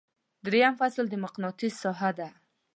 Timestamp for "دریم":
0.45-0.73